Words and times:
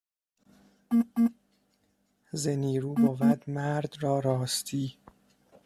ز 2.33 2.47
نیرو 2.47 2.93
بود 2.93 3.49
مرد 3.49 3.95
را 3.99 4.19
راستی 4.19 4.97